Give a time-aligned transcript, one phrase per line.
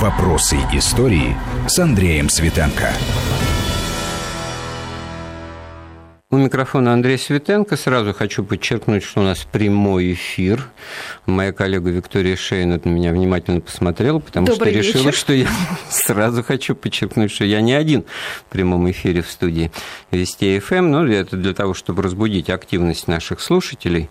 [0.00, 1.36] Вопросы истории
[1.68, 2.90] с Андреем Светенко.
[6.30, 7.76] У микрофона Андрей Светенко.
[7.76, 10.64] Сразу хочу подчеркнуть, что у нас прямой эфир.
[11.26, 15.18] Моя коллега Виктория Шейн на меня внимательно посмотрела, потому Добрый что решила, вечер.
[15.18, 15.48] что я
[15.90, 18.04] сразу хочу подчеркнуть, что я не один
[18.38, 19.70] в прямом эфире в студии
[20.10, 20.90] Вести ФМ.
[20.90, 24.08] Но это для того, чтобы разбудить активность наших слушателей.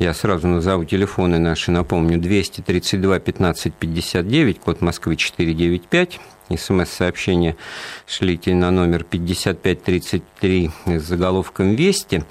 [0.00, 6.18] Я сразу назову телефоны наши, напомню, 232 15 59, код Москвы 495,
[6.56, 7.56] смс-сообщение
[8.06, 12.24] шлите на номер 5533 с заголовком «Вести».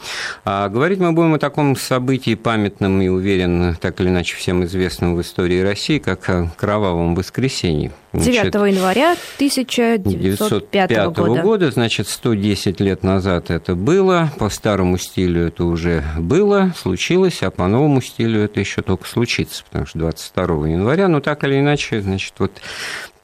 [0.46, 5.16] А говорить мы будем о таком событии памятном и, уверен, так или иначе всем известном
[5.16, 7.92] в истории России, как о кровавом воскресенье.
[8.14, 11.42] 9 января 1905 года.
[11.42, 11.72] года.
[11.72, 17.68] Значит, 110 лет назад это было, по старому стилю это уже было, случилось, а по
[17.68, 22.34] новому стилю это еще только случится, потому что 22 января, но так или иначе, значит,
[22.40, 22.52] вот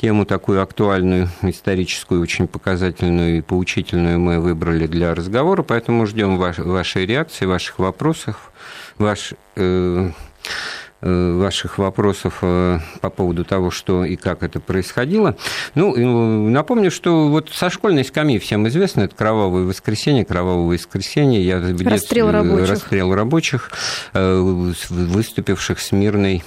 [0.06, 6.60] тему такую актуальную, историческую, очень показательную и поучительную мы выбрали для разговора, поэтому ждем ваш,
[6.60, 8.52] вашей реакции, ваших вопросов,
[8.98, 9.34] ваш...
[9.56, 10.12] Э,
[11.02, 15.38] Э, ваших вопросов э, по поводу того, что и как это происходило.
[15.76, 21.60] Ну, напомню, что вот со школьной скамьи всем известно, это кровавое воскресенье, кровавое воскресенье, я
[21.60, 23.72] расстрел рабочих, расстрел рабочих
[24.14, 24.40] э,
[24.90, 26.44] выступивших с мирной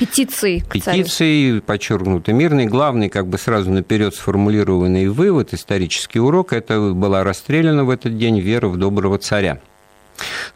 [0.00, 0.64] Петиции.
[0.72, 2.64] Петиции, подчеркнуто мирный.
[2.64, 8.40] Главный, как бы сразу наперед сформулированный вывод, исторический урок, это была расстреляна в этот день
[8.40, 9.60] вера в доброго царя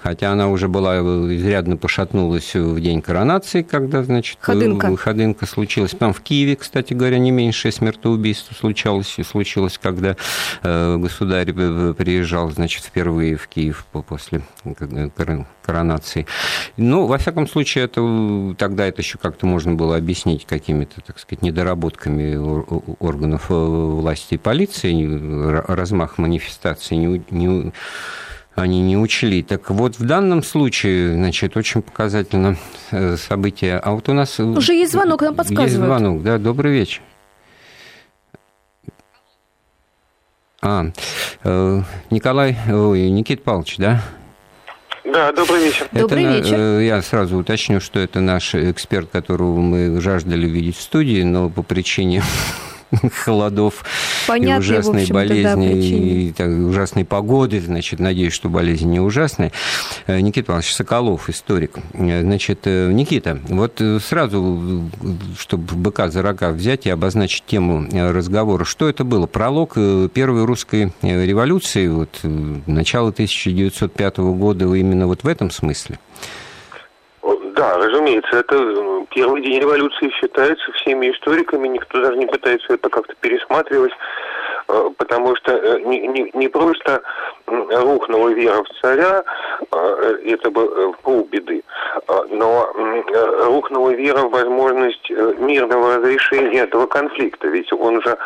[0.02, 1.00] хотя она уже была э,
[1.36, 5.92] изрядно пошатнулась в день коронации, когда, значит, э, ходынка, ходынка случилась.
[5.92, 10.16] Там в Киеве, кстати говоря, не меньшее смертоубийство случалось, случилось, когда
[10.62, 14.42] э, государь приезжал, значит, впервые в Киев после
[15.62, 16.26] коронации.
[16.76, 21.42] Ну, во всяком случае, это, тогда это еще как-то можно было объяснить какими-то, так сказать,
[21.42, 22.36] недоработками
[22.98, 24.92] органов власти и полиции,
[25.66, 27.72] размах манифестации не, не
[28.54, 29.42] они не учли.
[29.42, 32.56] Так вот, в данном случае, значит, очень показательно
[32.90, 33.78] э, событие.
[33.78, 34.38] А вот у нас...
[34.38, 35.70] Уже есть звонок, нам подсказывают.
[35.70, 37.02] Есть звонок, да, добрый вечер.
[40.62, 40.86] А,
[41.42, 44.02] э, Николай, ой, Никит Павлович, да?
[45.04, 45.86] Да, добрый вечер.
[45.90, 46.56] Это добрый вечер.
[46.58, 51.50] Э, я сразу уточню, что это наш эксперт, которого мы жаждали видеть в студии, но
[51.50, 52.22] по причине
[53.12, 53.84] холодов
[54.26, 59.52] Понятные, и ужасной болезни, и так, ужасной погоды, значит, надеюсь, что болезнь не ужасная.
[60.06, 61.76] Э, Никита Павлович Соколов, историк.
[61.92, 64.90] Э, значит, э, Никита, вот сразу,
[65.38, 69.26] чтобы быка за рога взять и обозначить тему разговора, что это было?
[69.26, 69.74] Пролог
[70.12, 75.98] первой русской революции, вот, начала 1905 года именно вот в этом смысле?
[77.54, 83.14] Да, разумеется, это первый день революции считается всеми историками, никто даже не пытается это как-то
[83.20, 83.92] пересматривать,
[84.66, 87.02] э, потому что э, не, не, не просто
[87.46, 89.22] рухнула вера в царя,
[89.70, 91.62] э, это было полбеды,
[92.30, 92.72] но
[93.44, 98.18] рухнула вера в возможность мирного разрешения этого конфликта, ведь он же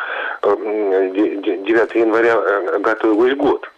[0.43, 3.69] 9 января готовилось год.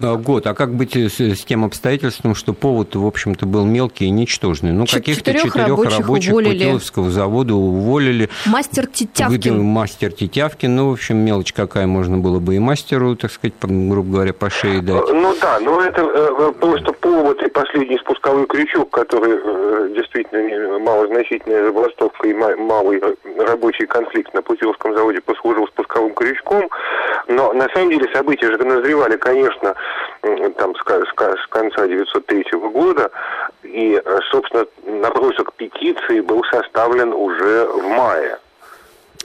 [0.00, 0.46] А, год.
[0.46, 4.72] А как быть с, с тем обстоятельством, что повод, в общем-то, был мелкий и ничтожный?
[4.72, 8.28] Ну, каких-то четырех рабочих, рабочих Путиловского завода уволили.
[8.46, 9.62] Мастер Тетявкин.
[9.62, 10.76] Мастер Тетявкин.
[10.76, 14.50] Ну, в общем, мелочь какая можно было бы и мастеру, так сказать, грубо говоря, по
[14.50, 15.08] шее дать.
[15.12, 21.64] Ну да, но это э, просто повод и последний спусковой крючок, который э, действительно малозначительная
[21.64, 23.00] забастовка и малый
[23.38, 26.68] рабочий конфликт на Путиловском заводе послужил спусковым крючком.
[27.28, 29.45] Но на самом деле события же назревали, конечно,
[30.56, 33.10] там с, конца 903 года,
[33.62, 38.38] и, собственно, набросок петиции был составлен уже в мае.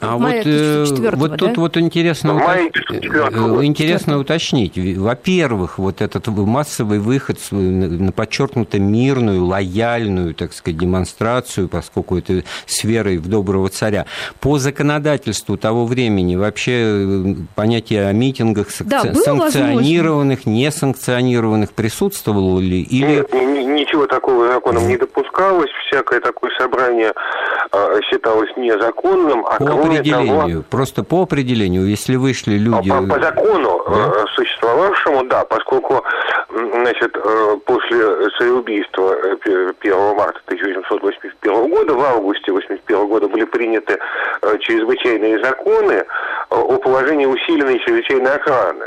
[0.02, 1.62] А вот, э, вот тут да?
[1.62, 2.72] вот интересно, уточ...
[2.90, 4.76] Э, интересно уточнить.
[4.98, 13.18] Во-первых, вот этот массовый выход на подчеркнуто мирную, лояльную, так сказать, демонстрацию, поскольку это сферой
[13.18, 14.08] в доброго царя.
[14.40, 22.82] По законодательству того времени вообще э, понятие о митингах да, санкционированных, несанкционированных присутствовало ли?
[22.82, 23.24] Или...
[23.72, 25.70] Ничего такого законом не допускалось.
[25.88, 27.14] Всякое такое собрание
[28.10, 29.46] считалось незаконным.
[29.46, 32.90] А По определению, того, просто по определению, если вышли люди...
[32.90, 34.12] По, по закону да?
[34.16, 36.04] Э, существовавшему, да, поскольку
[36.50, 43.98] значит, э, после цареубийства 1 э, марта 1881 года, в августе 1881 года были приняты
[44.62, 46.06] чрезвычайные законы
[46.50, 48.86] о положении усиленной чрезвычайной охраны.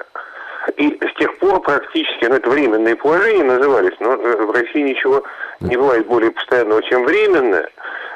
[0.76, 5.22] И с тех пор практически, ну это временные положения назывались, но в России ничего
[5.60, 7.68] не бывает более постоянного, чем временное.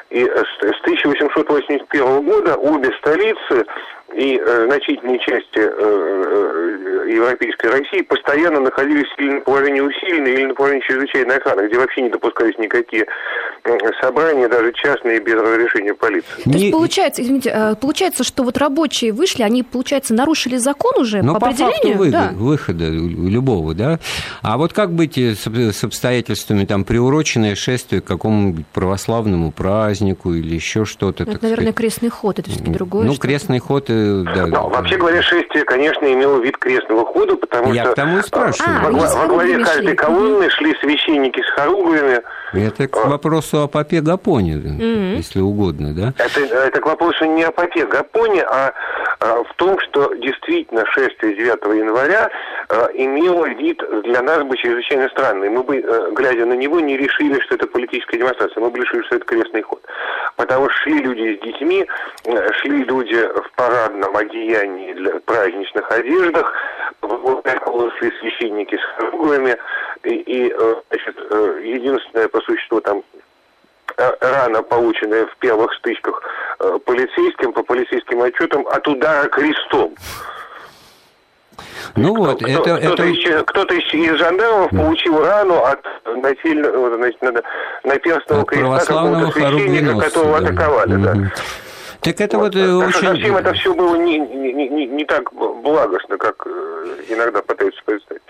[0.09, 3.65] И с 1881 года обе столицы
[4.15, 10.45] и э, значительные части э, э, Европейской России постоянно находились или на положении усиленной, или
[10.45, 13.05] на положении чрезвычайной охраны, где вообще не допускались никакие
[13.63, 16.27] э, собрания, даже частные, без разрешения полиции.
[16.43, 21.21] То есть получается, извините, э, получается, что вот рабочие вышли, они, получается, нарушили закон уже
[21.21, 21.73] Но по, по определению?
[21.75, 22.29] Факту выход, да.
[22.33, 23.99] выхода любого, да.
[24.41, 30.55] А вот как быть с, с обстоятельствами, там, приуроченное шествие к какому-нибудь православному празднику или
[30.55, 31.23] еще что-то?
[31.23, 31.75] Это, наверное, сказать.
[31.75, 33.05] крестный ход, это все-таки другое.
[33.05, 33.89] Ну, крестный ход
[34.35, 34.47] да.
[34.47, 38.21] Но, вообще говоря, шествие, конечно, имело вид крестного хода, потому Я что к тому и
[38.21, 38.79] спрашиваю.
[38.83, 42.21] А, во, во главе каждой колонны шли священники с хоругвями.
[42.53, 45.15] Это к вопросу о попе Гапоне, mm-hmm.
[45.17, 46.13] если угодно, да?
[46.17, 48.73] Это, это к вопросу не о попе Гапоне, а,
[49.19, 52.29] а в том, что действительно шествие 9 января
[52.69, 55.49] а, имело вид для нас бы чрезвычайно странный.
[55.49, 58.61] Мы бы, а, глядя на него, не решили, что это политическая демонстрация.
[58.61, 59.81] Мы бы решили, что это крестный ход.
[60.35, 61.85] Потому что шли люди с детьми,
[62.61, 63.51] шли люди в
[63.89, 66.53] парадном одеянии, для праздничных одеждах,
[67.01, 69.57] шли священники с хоругвами,
[70.03, 70.55] и, и
[70.89, 71.15] значит,
[71.63, 73.03] единственное по существу там
[74.21, 76.21] рана, полученная в первых стычках
[76.85, 79.95] полицейским, по полицейским отчетам, от удара крестом.
[81.95, 82.77] Ну кто, вот, кто, это...
[82.77, 83.03] Кто-то, это...
[83.03, 84.81] Из, кто-то из, из жандармов да.
[84.81, 87.21] получил рану от насильно, значит,
[87.83, 90.47] наперстного креста какого-то священника, которого да.
[90.47, 91.03] атаковали, угу.
[91.03, 91.31] да.
[92.01, 93.07] Так это вот, вот очень...
[93.07, 96.47] Совсем это все было не, не, не, не так благостно, как
[97.09, 98.21] иногда пытаются представить.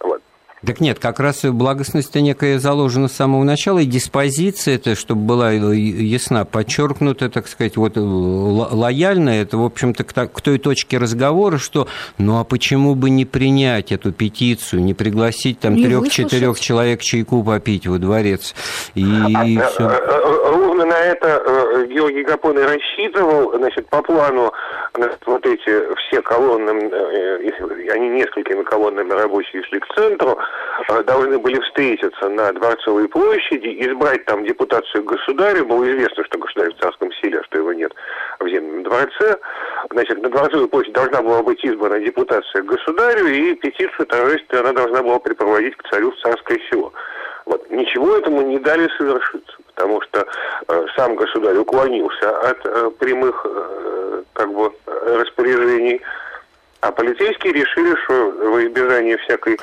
[0.00, 0.20] Вот.
[0.64, 5.52] Так нет, как раз благостность некая заложена с самого начала, и диспозиция, это, чтобы была
[5.52, 11.86] ясна, подчеркнута, так сказать, вот лояльная, это, в общем-то, к, к той точке разговора, что
[12.18, 17.86] ну а почему бы не принять эту петицию, не пригласить там трех-четырех человек чайку попить
[17.86, 18.54] во дворец?
[18.94, 19.84] И, а, и а, все.
[20.74, 24.52] Ровно на это Георгий Гапон и рассчитывал, значит, по плану
[25.24, 26.90] вот эти все колонны,
[27.90, 30.36] они несколькими колоннами рабочие шли к центру,
[31.04, 35.62] должны были встретиться на Дворцовой площади, избрать там депутацию государя.
[35.62, 37.94] Было известно, что государь в царском селе, что его нет
[38.40, 39.38] в Зимнем дворце.
[39.92, 45.04] Значит, на Дворцовой площади должна была быть избрана депутация государю, и петицию торжественно она должна
[45.04, 46.92] была припроводить к царю в царское село.
[47.46, 47.70] Вот.
[47.70, 50.26] Ничего этому не дали совершиться, потому что
[50.68, 56.00] э, сам государь уклонился от э, прямых э, как бы распоряжений,
[56.80, 59.58] а полицейские решили, что во избежание всякой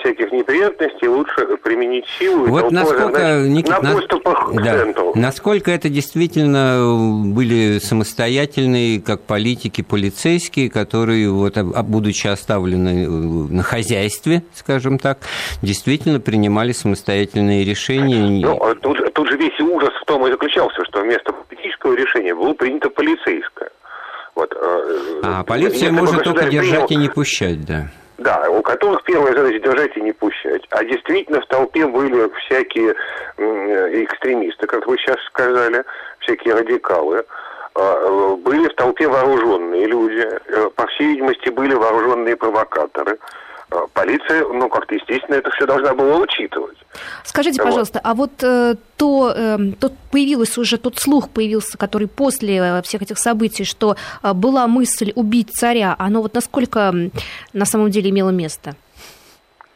[0.00, 2.46] всяких неприятностей лучше применить силу.
[2.46, 5.12] Вот насколько, значит, Никит, на поступах на, да, центру.
[5.14, 14.42] Насколько это действительно были самостоятельные, как политики, полицейские, которые, вот, будучи оставлены э, на хозяйстве,
[14.54, 15.18] скажем так,
[15.62, 18.46] действительно принимали самостоятельные решения?
[18.46, 22.34] Ну, а тут, тут же весь ужас в том и заключался, что вместо политического решения
[22.34, 23.70] было принято полицейское.
[24.34, 27.02] Вот, э, а полиция может только держать принял...
[27.02, 27.90] и не пущать, да.
[28.18, 30.66] Да, у которых первая задача держать и не пущать.
[30.70, 32.94] А действительно в толпе были всякие
[33.36, 35.84] экстремисты, как вы сейчас сказали,
[36.18, 37.24] всякие радикалы.
[37.76, 43.18] А, были в толпе вооруженные люди, э, по всей видимости, были вооруженные провокаторы.
[43.70, 46.78] А, полиция, ну, как-то, естественно, это все должна была учитывать.
[47.24, 48.10] Скажите, пожалуйста, вот.
[48.10, 53.02] а вот э, то, э, тот появился уже, тот слух появился, который после э, всех
[53.02, 56.94] этих событий, что э, была мысль убить царя, оно вот насколько
[57.52, 58.74] на самом деле имело место?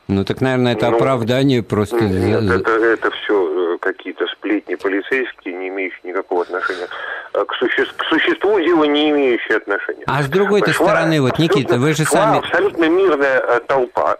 [0.08, 2.00] Ну, так, наверное, это ну, оправдание просто...
[2.00, 6.88] Нет, это, это все э, какие-то сплетни полицейские, не имеющие никакого отношения
[7.34, 7.84] э, к, суще...
[7.84, 10.04] к существу дела, не имеющие отношения.
[10.06, 12.38] А с другой-то стороны, вот, Никита, вы же сами...
[12.38, 14.18] абсолютно мирная э, толпа.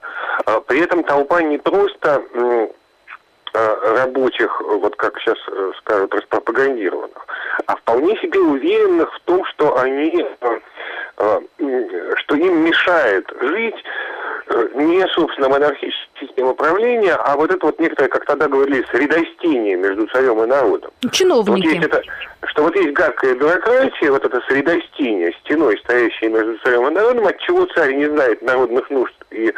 [0.66, 2.22] При этом толпа не просто
[3.54, 5.38] рабочих, вот как сейчас
[5.78, 7.26] скажут, распропагандированных,
[7.66, 10.26] а вполне себе уверенных в том, что они,
[11.16, 13.76] что им мешает жить
[14.48, 19.76] Э, не, собственно, монархическая система управления, а вот это вот некоторое, как тогда говорили, средостение
[19.76, 20.90] между царем и народом.
[21.10, 21.50] Чиновники.
[21.50, 22.02] Вот есть это,
[22.46, 27.38] что вот есть гадкая бюрократия, вот это средостение, стеной, стоящей между царем и народом, от
[27.38, 29.52] чего царь не знает народных нужд и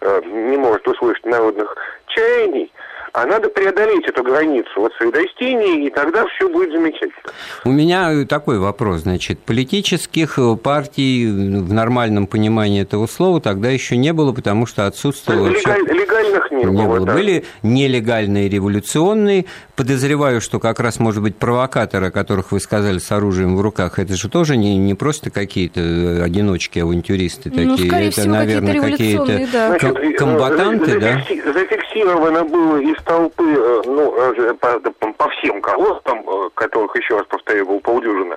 [0.00, 1.76] э, не может услышать народных
[2.06, 2.72] чаяний,
[3.12, 7.32] а надо преодолеть эту границу вот средостения, и тогда все будет замечательно.
[7.64, 14.12] У меня такой вопрос, значит, политических партий в нормальном понимании этого слова тогда еще не
[14.12, 15.48] было, потому что отсутствовало...
[15.48, 17.06] Легаль, легальных не, не было.
[17.06, 17.14] Да.
[17.14, 19.46] Были нелегальные революционные.
[19.76, 23.98] Подозреваю, что как раз, может быть, провокаторы, о которых вы сказали, с оружием в руках,
[23.98, 27.92] это же тоже не, не просто какие-то одиночки, авантюристы ну, такие.
[27.92, 29.78] Ну, это, всего, наверное, какие-то, да.
[30.16, 31.77] комбатанты, зафикси, да?
[31.98, 34.78] Зафикси зафиксировано было из толпы, э, ну, э, по,
[35.12, 38.36] по всем колоннам, которых, еще раз повторю, был полдюжина,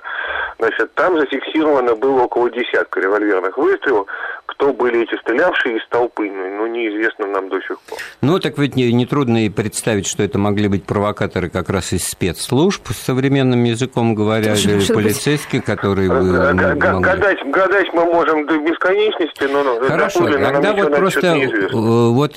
[0.58, 4.06] значит, там зафиксировано было около десятка револьверных выстрелов.
[4.54, 7.98] Кто были эти стрелявшие из толпы, ну, ну неизвестно нам до сих пор.
[8.20, 12.06] Ну, так ведь нетрудно не и представить, что это могли быть провокаторы как раз из
[12.06, 16.08] спецслужб, с современным языком говоря, или полицейские, которые...
[16.08, 19.80] Гадать, гадать мы можем до бесконечности, но...
[19.86, 21.38] Хорошо, тогда вот просто
[21.72, 22.32] вот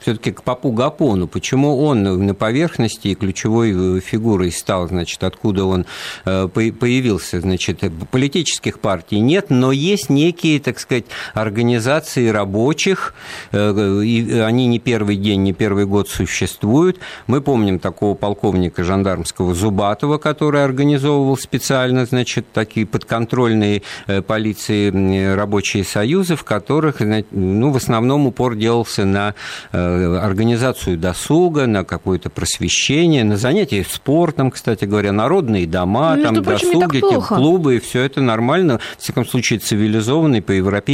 [0.00, 5.86] все-таки к Папу Гапону, почему он на поверхности и ключевой фигурой стал, значит, откуда он
[6.24, 7.80] появился, значит,
[8.10, 13.14] политических партий нет, но есть некие, так сказать, организации рабочих,
[13.52, 16.98] и они не первый день, не первый год существуют.
[17.26, 23.82] Мы помним такого полковника жандармского Зубатова, который организовывал специально, значит, такие подконтрольные
[24.26, 26.96] полиции рабочие союзы, в которых,
[27.30, 29.34] ну, в основном упор делался на
[29.72, 37.76] организацию досуга, на какое-то просвещение, на занятия спортом, кстати говоря, народные дома, там досуги, клубы,
[37.76, 40.40] и все это нормально, в всяком случае, цивилизованно и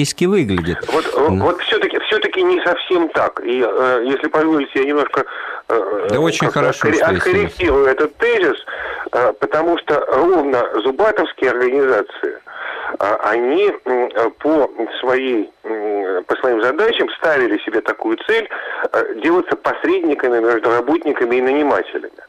[0.03, 0.79] по-европейски выглядит.
[0.89, 1.45] Вот, ну.
[1.45, 3.41] вот все-таки все-таки не совсем так.
[3.45, 5.25] И э, если позволите, я немножко
[5.69, 8.57] э, да очень хорошо, откорректирую этот тезис,
[9.13, 12.39] э, потому что ровно зубатовские организации
[12.99, 13.73] э, они
[14.41, 15.51] по, своей,
[16.27, 18.49] по своим задачам ставили себе такую цель
[18.93, 22.22] э, делаться посредниками между работниками и нанимателями.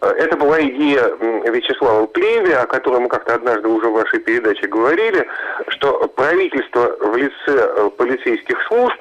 [0.00, 5.26] Это была идея Вячеслава Плеви, о которой мы как-то однажды уже в вашей передаче говорили,
[5.68, 8.98] что правительство в лице э, полицейских служб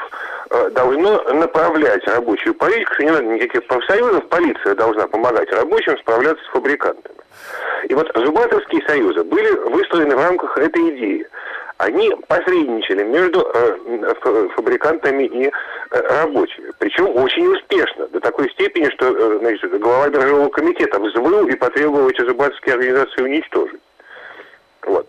[0.50, 6.43] э, должно направлять рабочую политику, что не надо никаких профсоюзов, полиция должна помогать рабочим справляться
[6.46, 7.15] с фабрикантами.
[7.89, 11.27] И вот Зубатовские союзы были выстроены в рамках этой идеи
[11.83, 14.13] они посредничали между э,
[14.55, 15.51] фабрикантами и э,
[15.91, 16.71] рабочими.
[16.79, 22.09] Причем очень успешно, до такой степени, что э, значит, глава биржевого комитета взвыл и потребовал
[22.09, 23.81] эти зубатские организации уничтожить.
[24.85, 25.07] Вот.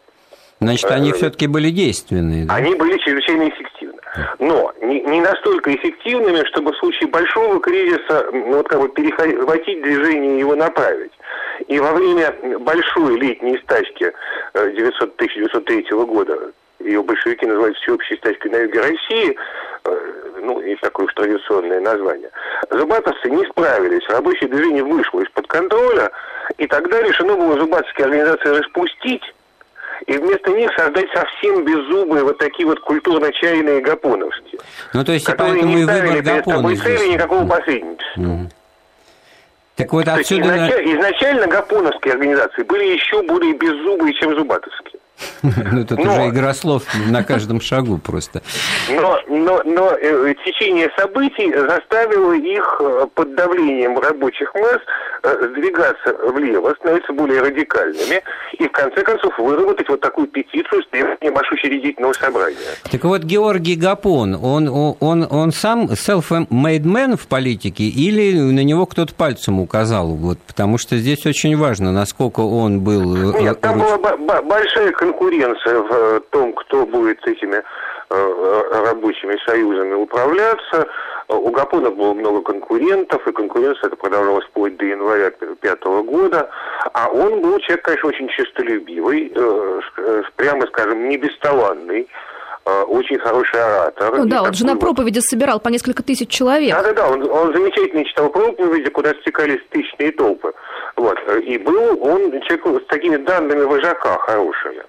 [0.60, 2.46] Значит, они все-таки были действенные.
[2.46, 2.54] Да?
[2.54, 4.00] Они были чрезвычайно эффективны.
[4.38, 9.82] Но не, не настолько эффективными, чтобы в случае большого кризиса ну, вот как бы перехватить
[9.82, 11.12] движение и его направить.
[11.68, 14.12] И во время большой летней стачки
[14.54, 16.52] 900, 1903 года,
[16.84, 19.36] ее большевики называют всеобщей стачкой на юге России,
[19.84, 22.30] э, ну, есть такое уж традиционное название,
[22.70, 26.10] зубатовцы не справились, рабочее движение вышло из-под контроля,
[26.58, 29.22] и тогда решено было зубатовские организации распустить,
[30.06, 34.60] и вместо них создать совсем беззубые вот такие вот культурно-чайные гапоновские.
[34.92, 38.20] Ну, то есть, которые не и ставили перед собой цели никакого посредничества.
[38.20, 38.50] Mm-hmm.
[39.76, 40.44] Так вот отсюда...
[40.44, 44.93] Изначально, изначально гапоновские организации были еще более беззубые, чем зубатовские.
[45.42, 48.42] Ну, тут уже игра слов на каждом шагу просто.
[48.88, 54.80] Но, но, но э, течение событий заставило их э, под давлением рабочих масс
[55.22, 58.22] э, сдвигаться влево, становиться более радикальными
[58.58, 62.56] и, в конце концов, выработать вот такую петицию с требованием учредительного собрания.
[62.90, 64.68] Так вот, Георгий Гапон, он,
[65.00, 70.08] он, он сам self-made man в политике или на него кто-то пальцем указал?
[70.08, 73.34] Вот, потому что здесь очень важно, насколько он был...
[73.40, 77.62] Нет, там была большая конкуренция в э, том, кто будет этими
[78.10, 80.86] э, рабочими союзами управляться.
[81.28, 85.30] У Гапона было много конкурентов, и конкуренция это продолжалась вплоть до января
[85.60, 86.48] пятого года.
[86.92, 92.08] А он был человек, конечно, очень честолюбивый, э, прямо скажем, не бесталанный
[92.88, 94.16] очень хороший оратор.
[94.16, 95.24] Ну да, он же на проповеди вот...
[95.24, 96.74] собирал по несколько тысяч человек.
[96.74, 100.50] Да-да-да, он, он замечательно читал проповеди, куда стекались тысячные толпы.
[100.96, 101.18] Вот.
[101.44, 104.82] И был он человек с такими данными вожака хорошими.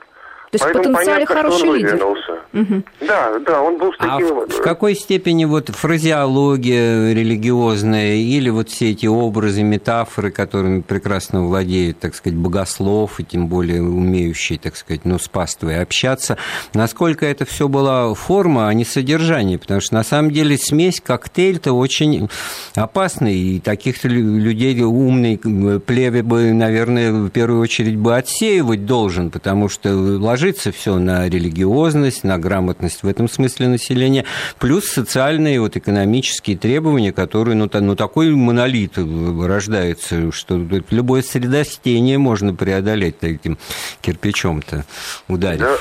[0.57, 2.05] То есть Поэтому в потенциале понятно, хороший лидер.
[2.53, 2.83] Угу.
[3.01, 4.37] Да, да, он был с а таким...
[4.37, 10.79] А в, в какой степени вот фразеология религиозная или вот все эти образы, метафоры, которыми
[10.79, 16.37] прекрасно владеет, так сказать, богослов, и тем более умеющий, так сказать, ну, с паствой общаться,
[16.73, 19.59] насколько это все была форма, а не содержание?
[19.59, 22.29] Потому что на самом деле смесь, коктейль-то очень
[22.75, 29.67] опасный, и таких людей умный плеве бы, наверное, в первую очередь бы отсеивать должен, потому
[29.67, 34.25] что ложится все на религиозность, на грамотность в этом смысле населения,
[34.59, 40.55] плюс социальные вот экономические требования, которые, ну, ну такой монолит рождается, что
[40.89, 43.57] любое средостение можно преодолеть таким
[44.01, 44.85] кирпичом-то
[45.27, 45.59] ударив.
[45.59, 45.77] Да,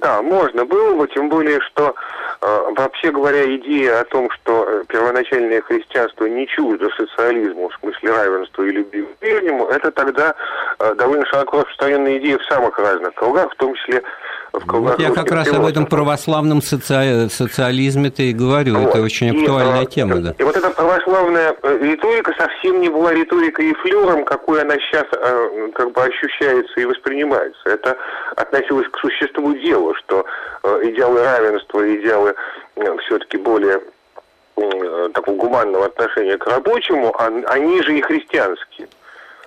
[0.00, 1.94] да, можно было бы, тем более, что
[2.40, 8.62] вообще говоря, идея о том, что э, первоначальное христианство не чуждо социализму в смысле равенства
[8.62, 10.34] и любви к ближнему, это тогда
[10.78, 14.02] э, довольно широко распространенная идея в самых разных кругах, в том числе
[14.52, 17.28] в кругах вот Я как раз об этом православном соци...
[17.30, 18.90] социализме-то и говорю, вот.
[18.90, 20.16] это очень актуальная и, тема.
[20.16, 20.34] Да.
[20.38, 25.04] И вот эта православная э, риторика совсем не была риторикой и флером, какой она сейчас
[25.12, 27.60] э, как бы ощущается и воспринимается.
[27.68, 27.96] Это
[28.36, 30.24] относилось к существу дела, что
[30.62, 32.34] э, идеалы равенства, идеалы
[33.04, 33.80] все-таки более
[35.14, 38.88] такого гуманного отношения к рабочему, они же и христианские.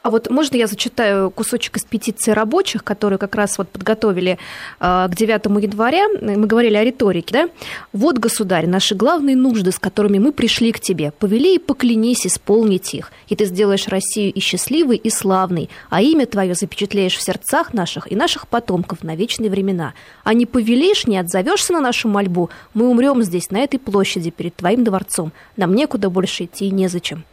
[0.03, 4.38] А вот можно я зачитаю кусочек из петиции рабочих, которые как раз вот подготовили
[4.81, 6.07] э, к 9 января.
[6.22, 7.50] Мы говорили о риторике, да?
[7.93, 11.12] Вот, государь, наши главные нужды, с которыми мы пришли к тебе.
[11.12, 16.25] Повели и поклянись исполнить их, и ты сделаешь Россию и счастливой, и славной, а имя
[16.25, 19.93] твое запечатлеешь в сердцах наших и наших потомков на вечные времена.
[20.25, 24.53] А не повелишь, не отзовешься на нашу мольбу, мы умрем здесь, на этой площади, перед
[24.57, 25.31] твоим дворцом.
[25.55, 27.24] Нам некуда больше идти и незачем.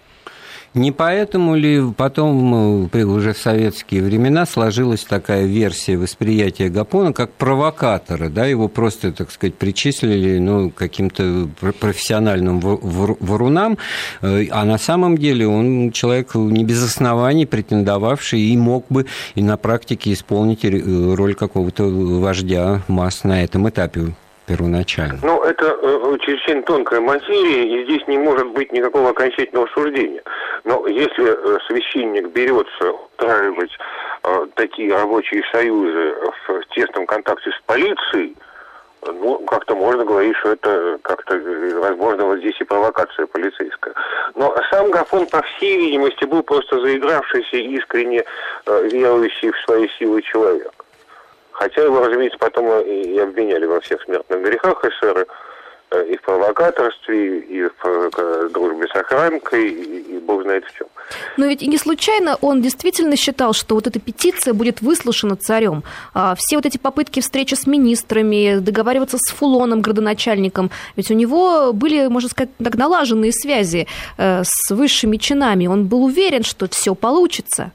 [0.75, 7.33] Не поэтому ли потом, э, уже в советские времена, сложилась такая версия восприятия Гапона как
[7.33, 11.49] провокатора, да, его просто, так сказать, причислили, ну, каким-то
[11.81, 13.79] профессиональным ворунам,
[14.23, 19.43] э, а на самом деле он человек не без оснований претендовавший и мог бы и
[19.43, 24.15] на практике исполнить роль какого-то вождя масс на этом этапе
[24.51, 25.19] первоначально?
[25.23, 30.23] Ну, это э, чрезвычайно тонкая материя, и здесь не может быть никакого окончательного суждения.
[30.65, 33.71] Но если э, священник берется устраивать
[34.25, 36.15] э, такие рабочие союзы
[36.49, 38.37] в тесном контакте с полицией,
[39.07, 41.41] ну, как-то можно говорить, что это как-то,
[41.81, 43.95] возможно, вот здесь и провокация полицейская.
[44.35, 48.25] Но сам Гафон, по всей видимости, был просто заигравшийся, искренне
[48.67, 50.73] э, верующий в свои силы человек.
[51.61, 55.27] Хотя его, разумеется, потом и обвиняли во всех смертных грехах эсеры,
[55.91, 60.75] э, и в провокаторстве, и в э, дружбе с охранкой, и, и бог знает в
[60.75, 60.87] чем.
[61.37, 65.83] Но ведь и не случайно он действительно считал, что вот эта петиция будет выслушана царем.
[66.15, 71.75] А все вот эти попытки встречи с министрами, договариваться с Фулоном, градоначальником, ведь у него
[71.75, 73.87] были, можно сказать, так налаженные связи
[74.17, 75.67] э, с высшими чинами.
[75.67, 77.73] Он был уверен, что все получится.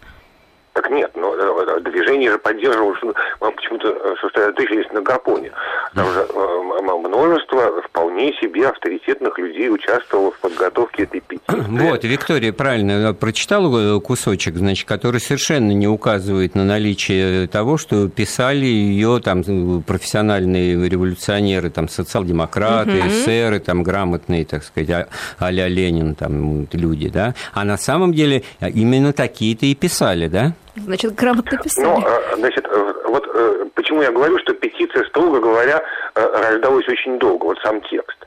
[0.76, 5.54] Так нет, но э, движение же поддерживалось, ну, почему-то э, сосредоточились на Гапоне.
[5.94, 11.46] Там же э, множество вполне себе авторитетных людей участвовало в подготовке этой петиции.
[11.86, 18.66] Вот, Виктория правильно прочитала кусочек, значит, который совершенно не указывает на наличие того, что писали
[18.66, 19.44] ее там
[19.82, 23.08] профессиональные революционеры, там социал-демократы, угу.
[23.08, 25.08] эсеры, там грамотные, так сказать,
[25.40, 27.34] а Ленин, там люди, да.
[27.54, 30.54] А на самом деле именно такие-то и писали, да?
[30.76, 31.86] Значит, грамотно писали.
[31.86, 35.82] Ну, а, значит, э, вот э, почему я говорю, что петиция, строго говоря,
[36.16, 38.18] э, рождалась очень долго, вот сам текст.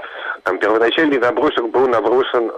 [0.45, 2.51] Там первоначальный набросок был набросан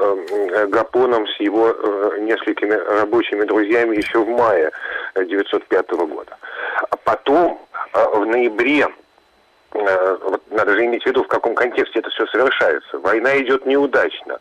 [0.68, 1.74] Гапоном с его
[2.20, 4.70] несколькими рабочими друзьями еще в мае
[5.14, 6.36] 1905 года.
[6.90, 7.58] А потом,
[7.92, 8.86] в ноябре
[9.72, 12.98] вот надо же иметь в виду, в каком контексте это все совершается.
[12.98, 14.38] Война идет неудачно.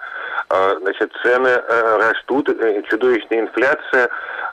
[0.49, 1.61] Значит, цены
[1.99, 2.49] растут,
[2.89, 4.09] чудовищная инфляция,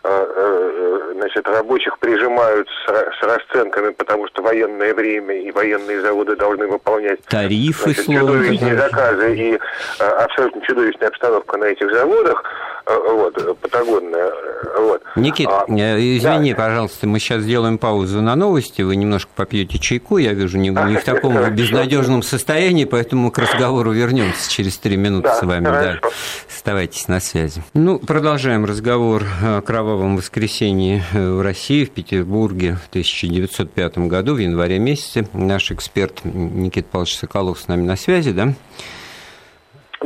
[0.08, 6.68] Э, э, значит, рабочих прижимают с, расценками, потому что военное время и военные заводы должны
[6.68, 9.58] выполнять тарифы, значит, чудовищные заказы и
[9.98, 12.44] э, абсолютно чудовищная обстановка на этих заводах,
[12.86, 14.32] вот, патагонная.
[14.78, 15.02] Вот.
[15.16, 16.56] Никит, а, извини, да.
[16.56, 20.96] пожалуйста, мы сейчас сделаем паузу на новости, вы немножко попьете чайку, я вижу, не, не
[20.96, 25.64] в таком безнадежном состоянии, поэтому к разговору вернемся через три минуты да, с вами.
[25.64, 26.00] Да.
[26.48, 27.62] Оставайтесь на связи.
[27.74, 34.78] Ну, продолжаем разговор о кровавом воскресенье в России, в Петербурге в 1905 году, в январе
[34.78, 35.26] месяце.
[35.32, 38.54] Наш эксперт Никита Павлович Соколов с нами на связи, да?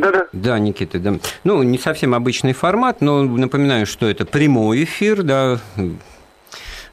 [0.01, 0.27] Да-да.
[0.33, 1.15] Да, Никита, да.
[1.45, 5.61] Ну, не совсем обычный формат, но напоминаю, что это прямой эфир, да,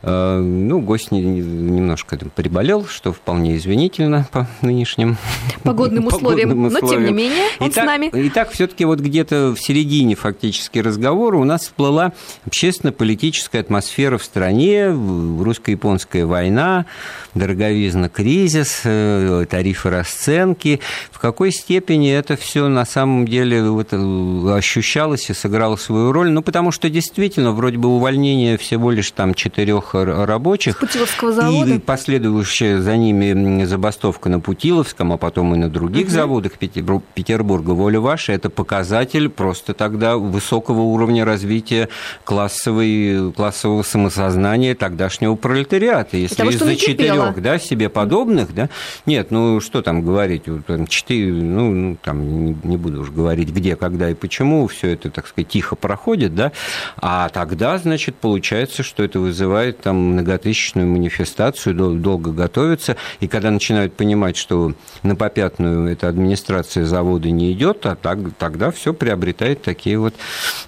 [0.01, 5.17] ну, гость немножко приболел, что вполне извинительно по нынешним
[5.63, 7.01] погодным условиям, погодным условиям.
[7.01, 8.09] но тем не менее он итак, с нами.
[8.13, 12.13] Итак, все-таки вот где-то в середине фактически разговора у нас всплыла
[12.45, 16.85] общественно-политическая атмосфера в стране, русско-японская война,
[17.33, 20.79] дороговизна кризис, э, тарифы расценки.
[21.11, 26.29] В какой степени это все на самом деле вот э, ощущалось и сыграло свою роль?
[26.29, 30.79] Ну, потому что действительно вроде бы увольнение всего лишь там четырех трех рабочих.
[30.79, 31.75] Путиловского завода.
[31.75, 36.13] И последующая за ними забастовка на Путиловском, а потом и на других угу.
[36.13, 37.71] заводах Петербурга.
[37.71, 41.89] Воля ваша– это показатель просто тогда высокого уровня развития
[42.23, 46.17] классовой, классового самосознания тогдашнего пролетариата.
[46.17, 48.69] Если из-за четырех да, себе подобных, да,
[49.05, 53.75] нет, ну что там говорить, там, четыре, ну, ну, там, не буду уж говорить, где,
[53.75, 56.51] когда и почему, все это, так сказать, тихо проходит, да,
[56.97, 63.51] а тогда, значит, получается, что это вызывает проводят там многотысячную манифестацию, долго готовятся, и когда
[63.51, 69.61] начинают понимать, что на попятную эта администрация завода не идет, а так, тогда все приобретает
[69.61, 70.13] такие вот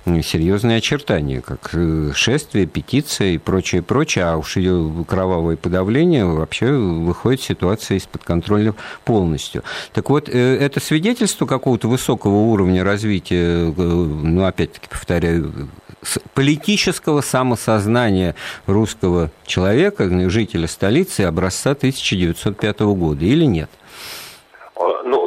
[0.05, 6.71] серьезные очертания, как э, шествие, петиция и прочее, прочее, а уж ее кровавое подавление вообще
[6.71, 8.73] выходит ситуация из-под контроля
[9.05, 9.63] полностью.
[9.93, 15.69] Так вот, э, это свидетельство какого-то высокого уровня развития, э, ну, опять-таки, повторяю,
[16.33, 18.98] политического самосознания русского
[19.45, 23.69] человека, жителя столицы образца 1905 года или нет?
[24.77, 25.18] Ну,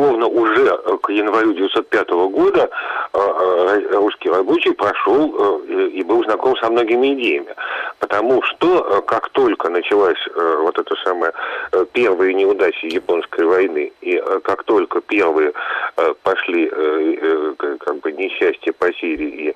[0.00, 2.70] безусловно, уже к январю 1905 года
[3.12, 5.34] э, э, русский рабочий прошел
[5.68, 7.54] э, и был знаком со многими идеями.
[7.98, 11.32] Потому что, как только началась вот эта самая
[11.92, 15.52] первые неудачи японской войны, и как только первые
[16.22, 16.68] пошли
[17.78, 19.54] как бы несчастья по Сирии, и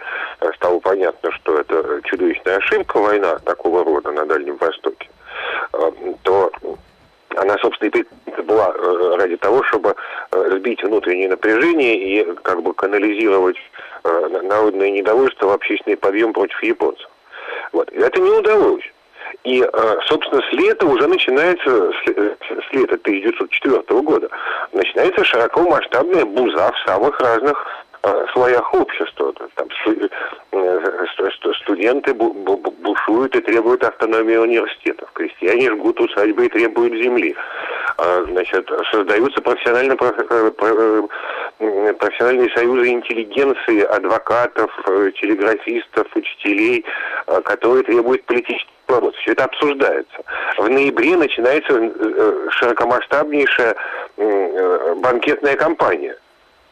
[0.57, 5.09] стало понятно, что это чудовищная ошибка война такого рода на Дальнем Востоке,
[6.23, 6.53] то
[7.37, 9.95] она, собственно, и была э, ради того, чтобы
[10.33, 13.57] э, сбить внутреннее напряжение и как бы канализировать
[14.05, 17.09] э, народное недовольство в общественный подъем против японцев.
[17.73, 17.91] Вот.
[17.93, 18.85] Это не удалось.
[19.43, 19.63] И,
[20.07, 24.31] собственно, с лета уже начинается, с лета 1904 года,
[24.73, 27.67] начинается широко масштабная буза в самых разных
[28.33, 29.33] слоях общества.
[29.55, 29.69] Там
[31.85, 35.11] студенты бушуют и требуют автономии университетов.
[35.13, 37.35] Крестьяне жгут усадьбы и требуют земли.
[37.97, 40.51] А, значит, создаются профессионально, э,
[41.61, 46.85] э, профессиональные союзы интеллигенции, адвокатов, э, телеграфистов, учителей,
[47.45, 49.15] которые требуют политических свобод.
[49.17, 50.23] Все это обсуждается.
[50.59, 51.73] В ноябре начинается
[52.51, 53.75] широкомасштабнейшая
[54.97, 56.17] банкетная кампания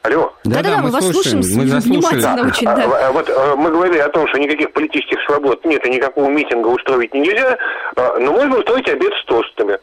[0.03, 0.33] Алло.
[0.45, 2.47] Да-да, мы, мы вас слушаем, мы внимательно да.
[2.49, 3.09] очень, да.
[3.09, 6.69] А, вот а, мы говорили о том, что никаких политических свобод нет и никакого митинга
[6.69, 7.57] устроить нельзя,
[7.97, 9.79] а, но можно устроить обед с тостами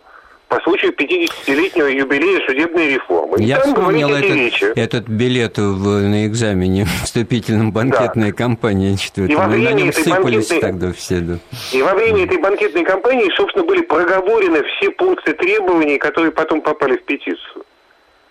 [0.49, 3.37] по случаю 50-летнего юбилея судебной реформы.
[3.37, 4.65] И Я вспомнил этот, речи.
[4.75, 8.37] этот билет в, на экзамене вступительном банкетной да.
[8.37, 8.97] кампании.
[9.15, 10.59] И во время на нем этой банкетной...
[10.59, 11.19] тогда все.
[11.19, 11.37] Да.
[11.71, 16.97] И во время этой банкетной кампании, собственно, были проговорены все пункты требований, которые потом попали
[16.97, 17.63] в петицию.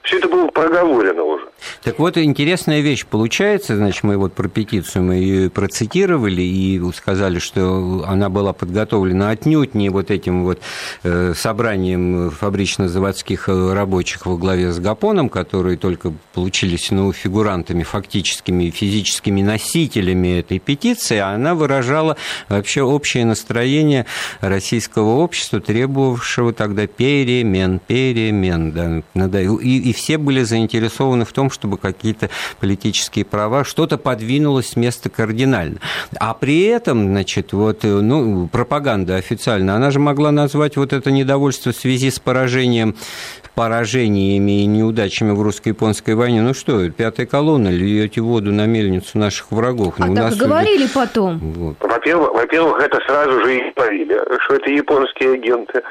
[0.09, 1.45] Все это было проговорено уже.
[1.83, 7.39] Так вот, интересная вещь получается, значит, мы вот про петицию мы ее процитировали и сказали,
[7.39, 10.61] что она была подготовлена отнюдь не вот этим вот
[11.03, 19.43] э, собранием фабрично-заводских рабочих во главе с Гапоном, которые только получились ну, фигурантами, фактическими физическими
[19.43, 22.17] носителями этой петиции, а она выражала
[22.49, 24.07] вообще общее настроение
[24.41, 31.77] российского общества, требовавшего тогда перемен, перемен, да, и, и все были заинтересованы в том, чтобы
[31.77, 32.31] какие-то
[32.61, 35.79] политические права, что-то подвинулось с места кардинально.
[36.19, 41.73] А при этом, значит, вот, ну, пропаганда официально, она же могла назвать вот это недовольство
[41.73, 42.95] в связи с поражением
[43.59, 46.43] поражениями и неудачами в русско-японской войне.
[46.43, 49.95] Ну что, пятая колонна, льете воду на мельницу наших врагов.
[49.99, 50.37] А ну, так нас...
[50.37, 51.39] говорили потом.
[51.41, 51.77] Вот.
[51.81, 55.83] Во-первых, во-первых, это сразу же и говорили, что это японские агенты.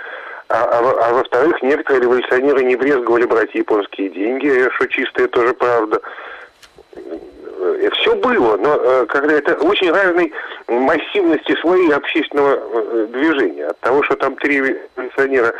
[0.50, 6.02] А, а, а во-вторых, некоторые революционеры не брезговали брать японские деньги, что чистая тоже правда.
[6.96, 10.32] Э, Все было, но э, когда это очень разной
[10.68, 13.68] массивности своей общественного э, движения.
[13.68, 14.62] От того, что там три
[14.96, 15.54] революционера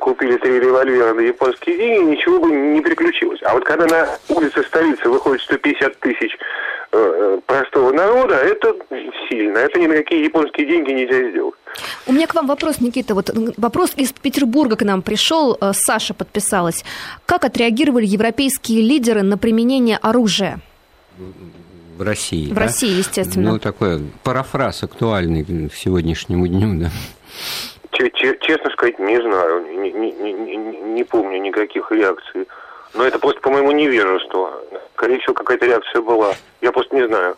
[0.00, 3.40] купили три револьвера на японские деньги, ничего бы не приключилось.
[3.42, 6.36] А вот когда на улице столицы выходит 150 тысяч
[7.46, 8.74] простого народа, это
[9.28, 9.58] сильно.
[9.58, 11.54] Это ни на какие японские деньги нельзя сделать.
[12.06, 13.14] У меня к вам вопрос, Никита.
[13.14, 15.56] Вот вопрос из Петербурга к нам пришел.
[15.60, 16.84] Э, Саша подписалась.
[17.26, 20.60] Как отреагировали европейские лидеры на применение оружия?
[21.96, 22.50] В России.
[22.50, 22.62] В да?
[22.62, 23.52] России, естественно.
[23.52, 26.90] Ну, такой парафраз актуальный к сегодняшнему дню, да.
[27.92, 29.80] Честно сказать, не знаю.
[29.80, 30.56] Не, не, не,
[30.94, 32.46] не помню никаких реакций.
[32.94, 34.52] Но это просто, по-моему, невежество.
[34.94, 36.34] Скорее всего, какая-то реакция была.
[36.60, 37.36] Я просто не знаю.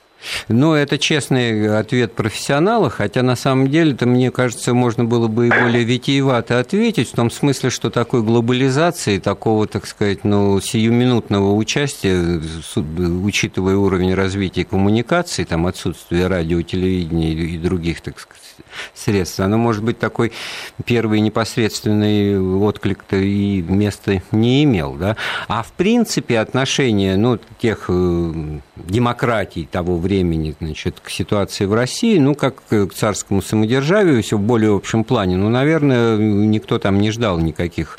[0.49, 5.49] Ну, это честный ответ профессионала, хотя на самом деле, это, мне кажется, можно было бы
[5.49, 11.55] и более витиевато ответить, в том смысле, что такой глобализации, такого, так сказать, ну, сиюминутного
[11.55, 12.41] участия,
[12.77, 18.43] учитывая уровень развития коммуникаций, там, отсутствие радио, телевидения и других, так сказать,
[18.95, 20.33] средств, оно может быть такой
[20.85, 25.17] первый непосредственный отклик-то и места не имел, да.
[25.49, 30.16] А в принципе отношение, ну, тех э, демократий того времени,
[30.61, 35.37] значит, к ситуации в России, ну, как к царскому самодержавию, все в более общем плане,
[35.37, 37.99] ну, наверное, никто там не ждал никаких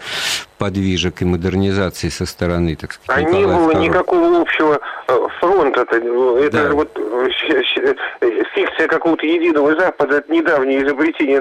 [0.58, 3.80] подвижек и модернизации со стороны, так сказать, А не было II.
[3.80, 5.82] никакого общего э, фронта.
[5.82, 6.72] Это да.
[6.72, 6.98] вот
[8.56, 11.40] фикция какого-то единого Запада, это недавнее изобретение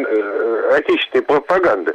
[0.74, 1.94] отечественной пропаганды.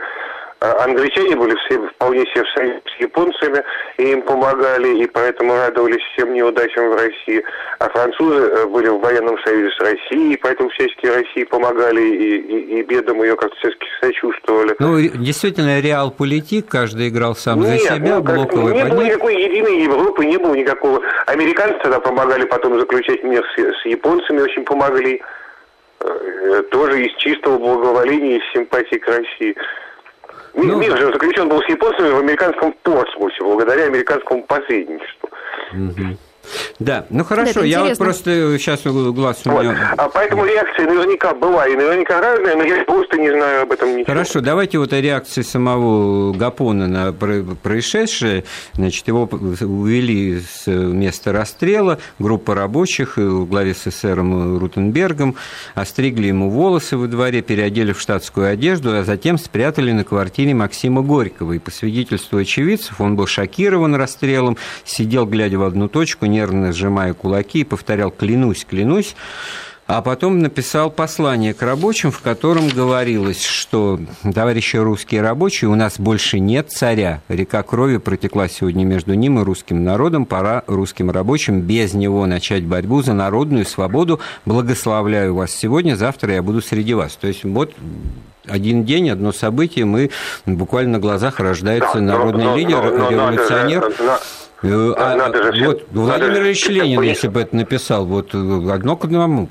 [0.61, 3.63] А англичане были все вполне себе в союзе с японцами,
[3.97, 7.43] и им помогали, и поэтому радовались всем неудачам в России.
[7.79, 12.37] А французы э, были в военном союзе с Россией, и поэтому всячески России помогали, и,
[12.37, 14.75] и, и бедам ее как-то всячески сочувствовали.
[14.77, 19.81] Ну, действительно, реал-политик, каждый играл сам Нет, за себя, ну, блоковый Не было никакой единой
[19.81, 21.01] Европы, не было никакого...
[21.25, 25.23] Американцы тогда помогали потом заключать мир с, с японцами, очень помогли.
[26.01, 29.55] Э, тоже из чистого благоволения, из симпатии к России.
[30.63, 35.29] Ну, Мир же заключен был с японцами в американском Портсмусе, благодаря американскому посредничеству.
[35.73, 36.17] Угу.
[36.79, 39.69] Да, ну хорошо, я вот просто сейчас глаз у меня...
[39.69, 39.77] Вот.
[39.97, 43.89] А поэтому реакция наверняка была и наверняка разная, но я просто не знаю об этом
[43.89, 44.05] ничего.
[44.05, 48.43] Хорошо, давайте вот о реакции самого Гапона на происшедшее.
[48.73, 55.35] Значит, его увели с места расстрела, группа рабочих в главе с эсером Рутенбергом,
[55.75, 61.01] остригли ему волосы во дворе, переодели в штатскую одежду, а затем спрятали на квартире Максима
[61.01, 61.53] Горького.
[61.53, 67.13] И по свидетельству очевидцев, он был шокирован расстрелом, сидел, глядя в одну точку, нервно сжимая
[67.13, 69.15] кулаки, и повторял «клянусь, клянусь»,
[69.87, 73.99] а потом написал послание к рабочим, в котором говорилось, что,
[74.33, 77.21] товарищи русские рабочие, у нас больше нет царя.
[77.27, 80.25] Река крови протекла сегодня между ним и русским народом.
[80.25, 84.21] Пора русским рабочим без него начать борьбу за народную свободу.
[84.45, 87.17] Благословляю вас сегодня, завтра я буду среди вас.
[87.19, 87.73] То есть вот
[88.47, 90.09] один день, одно событие, мы
[90.45, 93.81] буквально на глазах рождается да, народный но, лидер, но, но, революционер.
[93.99, 98.33] Но, но, Э, а, надо же, вот Владимир Ильич Ленин, если бы это написал, вот
[98.33, 98.37] э,
[98.71, 99.49] одно к одному.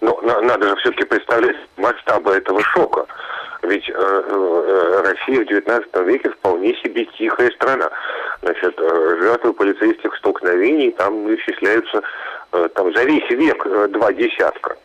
[0.00, 3.06] Ну, надо же все-таки представлять масштабы этого шока.
[3.62, 7.88] Ведь э, э, Россия в XIX веке вполне себе тихая страна.
[8.42, 12.02] Значит, э, жертвы полицейских столкновений там исчисляются
[12.52, 14.76] э, там, за весь век э, два десятка.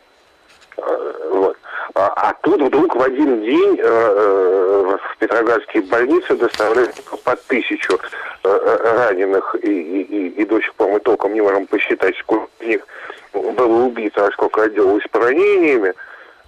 [0.76, 1.57] Э, вот.
[1.94, 7.98] А, а тут вдруг в один день э, э, в Петроградские больницы доставляют по тысячу
[8.44, 12.68] э, раненых, и, и, и до сих пор мы толком не можем посчитать, сколько из
[12.68, 12.86] них
[13.32, 15.94] было убито, а сколько отделалось поранениями.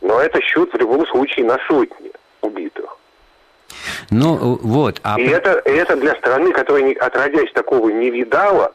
[0.01, 2.11] Но это счет в любом случае на сотни
[2.43, 2.97] убитых.
[4.11, 5.01] Ну, вот.
[5.03, 5.21] А...
[5.21, 8.73] И, это, и это для страны, которая отродясь такого не видала,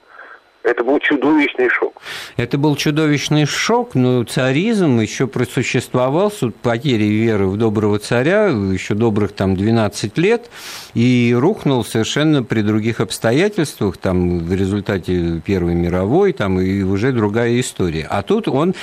[0.65, 2.01] это был чудовищный шок.
[2.37, 8.95] Это был чудовищный шок, но царизм еще просуществовал, с потерей веры в доброго царя, еще
[8.95, 10.49] добрых там 12 лет,
[10.95, 17.59] и рухнул совершенно при других обстоятельствах, там в результате Первой мировой, там и уже другая
[17.59, 18.07] история.
[18.09, 18.73] А тут он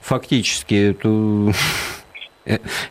[0.00, 1.54] фактически эту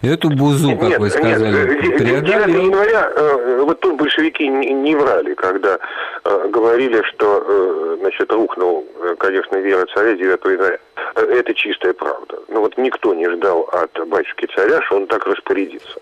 [0.02, 2.62] эту бузу, как нет, вы сказали, нет, преодолел.
[2.63, 5.78] января, э, вот тут большевики не врали, когда
[6.24, 8.86] э, говорили, что, значит, рухнул,
[9.20, 10.78] конечно, вера царя 9 января.
[11.16, 12.39] Это чистая правда.
[12.48, 16.00] Но вот никто не ждал от батюшки царя, что он так распорядится.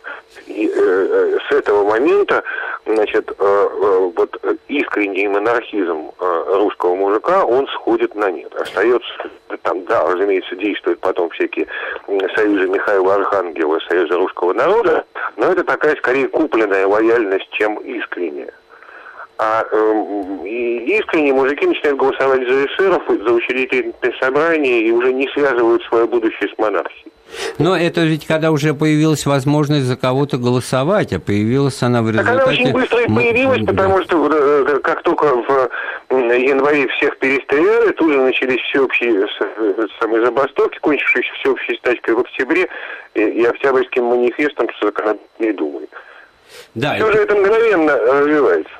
[0.47, 2.43] И с этого момента,
[2.85, 8.53] значит, вот искренний монархизм русского мужика, он сходит на нет.
[8.55, 9.07] Остается
[9.63, 11.67] там, да, разумеется, действуют потом всякие
[12.91, 15.05] Михаила Архангела, Союза русского народа,
[15.37, 18.51] но это такая скорее купленная лояльность, чем искренняя.
[19.37, 20.45] А э,
[20.87, 26.49] искренне мужики начинают голосовать за эсеров, за учредительное собрание и уже не связывают свое будущее
[26.53, 27.11] с монархией.
[27.57, 32.37] Но это ведь когда уже появилась возможность за кого-то голосовать, а появилась она в результате...
[32.37, 35.69] Так она очень быстро и появилась, потому что э, как только в
[36.11, 39.27] январе всех перестреляли, тут же начались всеобщие
[39.99, 42.67] самые забастовки, кончившиеся всеобщей стачкой в октябре
[43.15, 45.89] и, и Октябрьским манифестом с законодательной думой.
[46.73, 47.17] Да, Все это...
[47.17, 48.71] же это мгновенно развивается.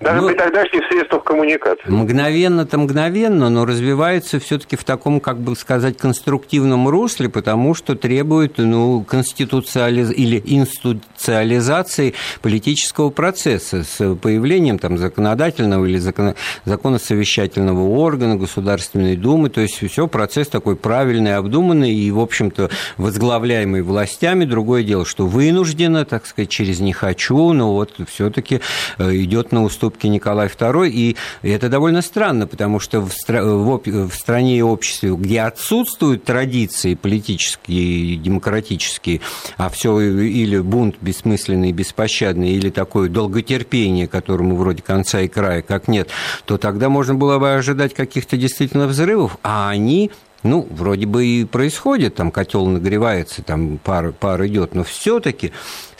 [0.00, 1.88] Даже ну, при тогдашних средствах коммуникации.
[1.88, 8.58] Мгновенно-то мгновенно, но развивается все-таки в таком, как бы сказать, конструктивном русле, потому что требует
[8.58, 10.10] ну, конституциализ...
[10.10, 16.34] или институциализации политического процесса с появлением там, законодательного или закон...
[16.64, 19.50] законосовещательного органа, Государственной Думы.
[19.50, 24.44] То есть все процесс такой правильный, обдуманный и, в общем-то, возглавляемый властями.
[24.44, 28.60] Другое дело, что вынуждено, так сказать, через них хочу, но вот все-таки
[28.98, 34.14] э, идет на уступки Николай II, и это довольно странно, потому что в, стра- в
[34.14, 39.20] стране и обществе, где отсутствуют традиции политические и демократические,
[39.58, 45.88] а все или бунт бессмысленный, беспощадный, или такое долготерпение, которому вроде конца и края, как
[45.88, 46.08] нет,
[46.46, 50.10] то тогда можно было бы ожидать каких-то действительно взрывов, а они
[50.42, 55.52] ну, вроде бы и происходит, там котел нагревается, там пар, пар идет, но все-таки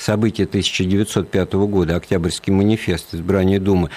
[0.02, 3.90] события 1905 года, Октябрьский манифест, избрание Думы,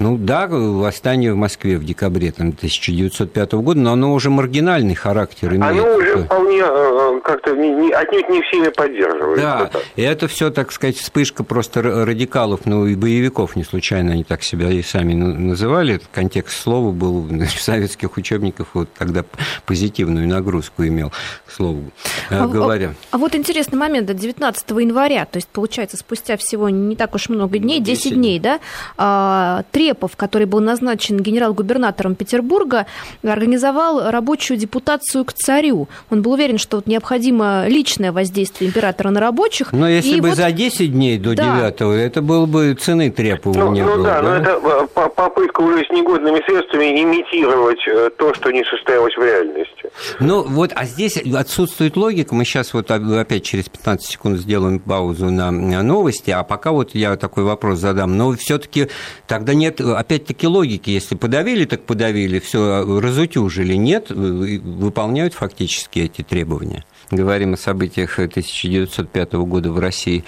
[0.00, 5.54] ну да, восстание в Москве в декабре там, 1905 года, но оно уже маргинальный характер
[5.54, 5.62] имеет.
[5.62, 9.44] Оно уже вполне э, как-то не, не, отнюдь не всеми поддерживается.
[9.44, 14.24] Да, и это все, так сказать, вспышка просто радикалов, ну и боевиков, не случайно они
[14.24, 16.00] так себя и сами называли.
[16.12, 19.26] Контекст слова был в советских учебниках, вот, когда
[19.66, 21.12] позитивную нагрузку имел,
[21.44, 21.90] к слову
[22.30, 22.94] э, а, говоря.
[23.10, 27.28] А, а вот интересный момент, 19 января, то есть, получается, спустя всего не так уж
[27.28, 28.60] много дней, 10, 10 дней, да,
[28.96, 32.86] а, три Репов, который был назначен генерал-губернатором Петербурга,
[33.24, 35.88] организовал рабочую депутацию к царю.
[36.10, 39.72] Он был уверен, что вот необходимо личное воздействие императора на рабочих.
[39.72, 40.36] Но если и бы вот...
[40.36, 41.70] за 10 дней до да.
[41.70, 44.04] 9 это было бы цены Трепову ну, не ну, было.
[44.04, 48.62] Да, да, но это э, попытка уже с негодными средствами имитировать э, то, что не
[48.64, 49.90] состоялось в реальности.
[50.20, 52.34] Ну вот, а здесь отсутствует логика.
[52.34, 57.16] Мы сейчас вот опять через 15 секунд сделаем паузу на новости, а пока вот я
[57.16, 58.16] такой вопрос задам.
[58.16, 58.88] Но все-таки
[59.26, 60.90] тогда нет опять-таки, логики.
[60.90, 63.74] Если подавили, так подавили, все разутюжили.
[63.74, 66.84] Нет, выполняют фактически эти требования.
[67.10, 70.24] Говорим о событиях 1905 года в России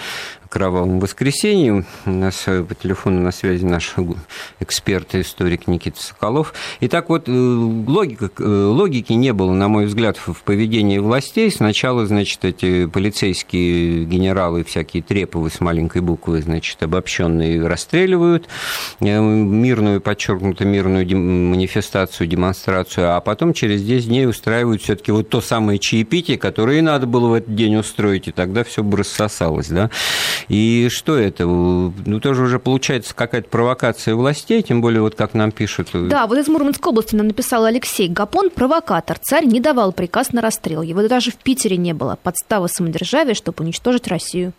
[0.53, 1.87] кровавом воскресенье.
[2.05, 3.95] У нас э, по телефону на связи наш
[4.61, 6.53] эксперт и историк Никита Соколов.
[6.81, 11.51] Итак, вот э, логика, э, логики не было, на мой взгляд, в поведении властей.
[11.51, 18.47] Сначала, значит, эти полицейские генералы, всякие треповые с маленькой буквы, значит, обобщенные расстреливают
[19.01, 25.79] мирную, подчеркнуто мирную манифестацию, демонстрацию, а потом через 10 дней устраивают все-таки вот то самое
[25.79, 29.91] чаепитие, которое и надо было в этот день устроить, и тогда все бы рассосалось, да.
[30.49, 31.47] И что это?
[31.47, 35.89] Ну, тоже уже получается какая-то провокация властей, тем более вот как нам пишут.
[35.93, 39.19] Да, вот из Мурманской области нам написал Алексей Гапон, провокатор.
[39.19, 40.83] Царь не давал приказ на расстрел.
[40.83, 42.19] Его даже в Питере не было.
[42.23, 44.53] Подстава самодержавия, чтобы уничтожить Россию.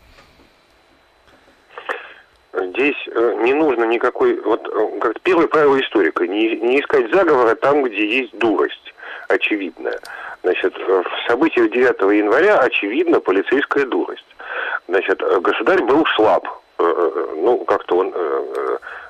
[2.54, 7.56] Здесь э, не нужно никакой, вот э, как первое правило историка, не, не искать заговора
[7.56, 8.94] там, где есть дурость
[9.28, 10.00] очевидная.
[10.44, 14.26] Значит, в событиях 9 января очевидно полицейская дурость.
[14.90, 16.46] Значит, э, государь был слаб.
[16.80, 18.14] Э, э, ну, как-то он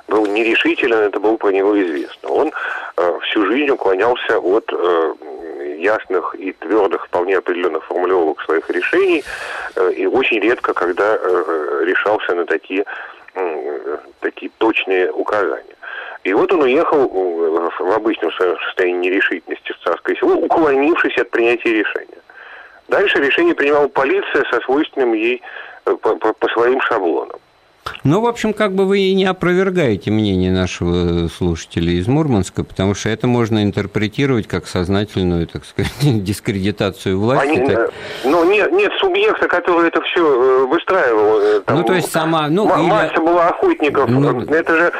[0.07, 2.29] был нерешителен, это было про него известно.
[2.29, 2.51] Он
[3.21, 4.71] всю жизнь уклонялся от
[5.77, 9.23] ясных и твердых, вполне определенных формулировок своих решений,
[9.95, 11.15] и очень редко, когда
[11.81, 12.85] решался на такие,
[14.19, 15.75] такие точные указания.
[16.23, 21.73] И вот он уехал в обычном своем состоянии нерешительности в царское село, уклонившись от принятия
[21.73, 22.21] решения.
[22.87, 25.41] Дальше решение принимала полиция со свойственным ей
[25.83, 27.39] по, по, по своим шаблонам.
[28.03, 32.95] Ну, в общем, как бы вы и не опровергаете мнение нашего слушателя из Мурманска, потому
[32.95, 37.47] что это можно интерпретировать как сознательную, так сказать, дискредитацию власти.
[37.47, 37.91] Они, так...
[38.23, 41.39] Ну, нет, нет субъекта, который это все э, выстраивал.
[41.39, 42.47] Э, там, ну, то есть сама...
[42.49, 42.89] Ну, м- или...
[42.89, 44.09] Масса была охотников.
[44.09, 44.41] Ну...
[44.41, 44.93] Это же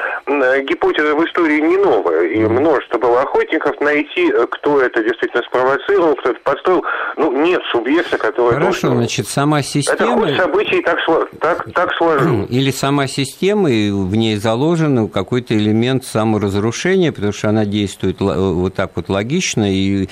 [0.63, 2.28] гипотеза в истории не новая.
[2.28, 3.80] И множество было охотников.
[3.82, 6.84] Найти, э, кто это действительно спровоцировал, кто это подстроил.
[7.17, 8.56] Ну, нет субъекта, который...
[8.56, 8.96] Хорошо, это...
[8.98, 10.28] значит, сама система...
[10.30, 11.00] Это событий так,
[11.39, 12.50] так, так сложилось.
[12.50, 18.73] Или сама система, и в ней заложен какой-то элемент саморазрушения, потому что она действует вот
[18.75, 20.07] так вот логично и,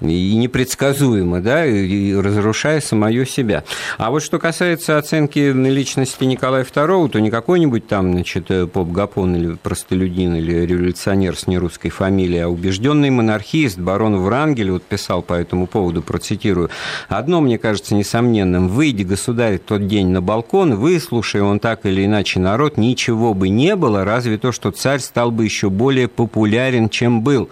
[0.00, 3.64] и непредсказуемо, да, и разрушая самое себя.
[3.98, 9.54] А вот что касается оценки личности Николая II, то не какой-нибудь там, значит, поп-гапон или
[9.54, 15.66] простолюдин или революционер с нерусской фамилией, а убежденный монархист барон Врангель вот писал по этому
[15.66, 16.70] поводу, процитирую,
[17.08, 22.06] «Одно, мне кажется, несомненным, выйди, государь, тот день на балкон, выслушай он так или или
[22.06, 26.88] иначе народ, ничего бы не было, разве то, что царь стал бы еще более популярен,
[26.88, 27.50] чем был.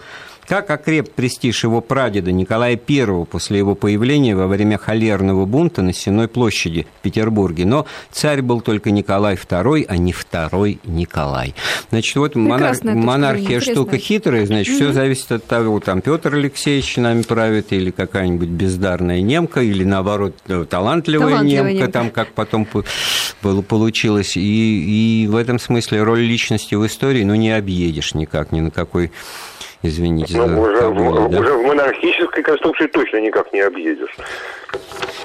[0.49, 5.93] Как окреп престиж его прадеда Николая I после его появления во время холерного бунта на
[5.93, 7.67] Сенной площади в Петербурге.
[7.67, 11.53] Но царь был только Николай II, а не второй Николай.
[11.91, 12.75] Значит, вот монар...
[12.81, 18.49] монархия штука хитрая, значит, все зависит от того, там Петр Алексеевич нами правит, или какая-нибудь
[18.49, 22.67] бездарная немка, или наоборот талантливая, талантливая немка, немка, там как потом
[23.43, 24.35] было, получилось.
[24.35, 28.71] И, и в этом смысле роль личности в истории, ну, не объедешь никак, ни на
[28.71, 29.11] какой
[29.81, 31.39] извините ну, за уже, в, да?
[31.39, 34.15] уже в монархической конструкции точно никак не объедешь.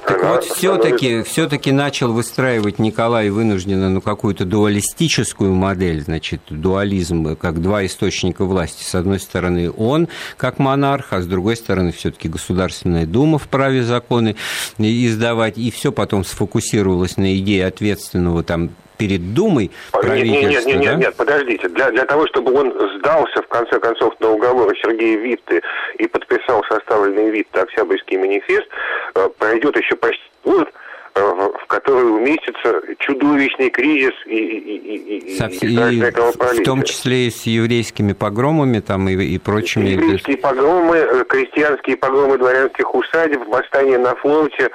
[0.07, 7.37] Так Она вот все-таки все-таки начал выстраивать Николай вынужденно ну, какую-то дуалистическую модель, значит, дуализм
[7.37, 8.85] как два источника власти.
[8.85, 14.37] С одной стороны он как монарх, а с другой стороны все-таки Государственная Дума вправе законы
[14.79, 20.81] издавать, и все потом сфокусировалось на идее ответственного там перед Думой правительства, нет, нет, нет,
[20.81, 21.69] нет, нет, подождите.
[21.69, 25.63] Для, для того, чтобы он сдался, в конце концов, на уговоры Сергея Витты
[25.99, 28.67] и подписал составленный Витте Октябрьский манифест,
[29.15, 30.73] э, пройдет еще почти год,
[31.15, 37.27] э, в который уместится чудовищный кризис и, и, и, Со, и, и в том числе
[37.27, 39.89] и с еврейскими погромами там и, и прочими.
[39.91, 44.71] Еврейские погромы, э, крестьянские погромы дворянских усадеб, восстание на флоте,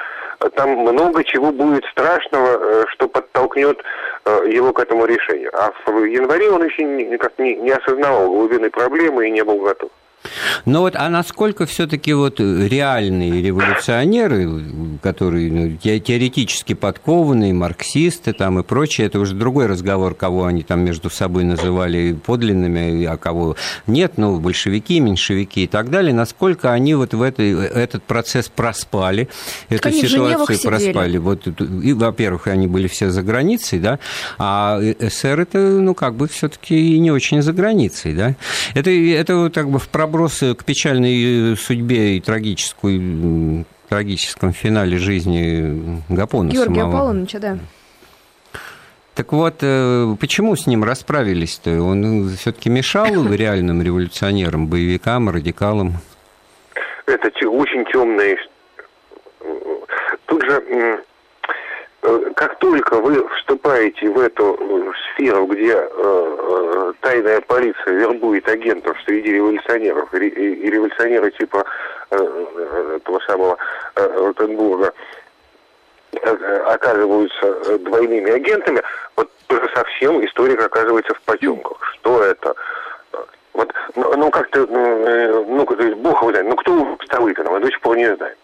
[0.55, 3.81] там много чего будет страшного, что подтолкнет
[4.47, 5.51] его к этому решению.
[5.53, 9.89] А в январе он еще никак не, не осознавал глубины проблемы и не был готов.
[10.65, 14.63] Но вот, а насколько все-таки вот реальные революционеры,
[15.01, 20.81] которые ну, теоретически подкованные, марксисты там и прочее, это уже другой разговор, кого они там
[20.81, 23.55] между собой называли подлинными, а кого
[23.87, 29.29] нет, ну, большевики, меньшевики и так далее, насколько они вот в этой, этот процесс проспали,
[29.69, 31.17] эту они ситуацию проспали.
[31.17, 33.99] Вот, и, во-первых, они были все за границей, да,
[34.37, 38.35] а СССР это, ну, как бы все-таки не очень за границей, да.
[38.73, 46.01] Это, это вот как бы в пробросы к печальной судьбе и трагическую, трагическом финале жизни
[46.09, 46.97] Гапона Георгия самого.
[46.97, 47.57] Аполлоновича, да.
[49.13, 51.81] Так вот, э, почему с ним расправились-то?
[51.81, 55.93] Он все-таки мешал реальным революционерам, боевикам, радикалам?
[57.05, 58.37] Это очень темная
[60.25, 60.97] Тут же Э,
[62.35, 68.97] как только вы вступаете в эту э, сферу, где э, э, тайная полиция вербует агентов
[69.05, 71.65] среди революционеров, и, и революционеры типа
[72.11, 73.57] э, этого самого
[73.95, 74.93] э, Ротенбурга
[76.65, 78.81] оказываются двойными агентами,
[79.15, 81.77] вот уже совсем историк оказывается в потемках.
[81.93, 82.55] Что это?
[83.53, 85.65] Вот, ну, ну как-то, ну, ну,
[85.97, 88.35] бог его знает, ну кто Столыпина, мы до сих пор не знаем.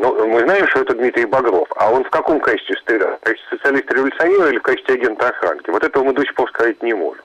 [0.00, 1.68] Ну, мы знаем, что это Дмитрий Багров.
[1.76, 3.18] А он в каком качестве стрелял?
[3.18, 5.68] В качестве социалиста-революционера или в качестве агента охранки?
[5.68, 7.22] Вот этого мы до сих пор сказать не можем.